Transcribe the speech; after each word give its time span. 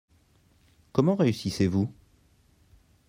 Comment 0.93 1.15
réussissez-vous? 1.15 1.87